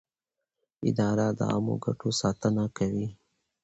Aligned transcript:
اداره 0.89 1.27
د 1.37 1.39
عامه 1.51 1.75
ګټو 1.83 2.09
ساتنه 2.21 2.63
کوي. 2.77 3.07